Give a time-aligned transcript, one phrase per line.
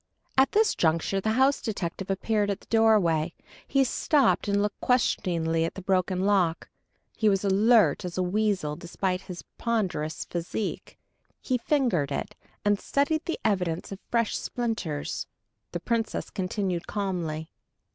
[0.35, 3.35] At this juncture the house detective appeared at the doorway.
[3.67, 6.69] He stopped and looked questioningly at the broken lock.
[7.15, 10.97] He was alert as a weasel despite his ponderous physique:
[11.39, 12.33] he fingered it,
[12.65, 15.27] and studied the evidence of fresh splinters.
[15.71, 17.51] The Princess continued calmly.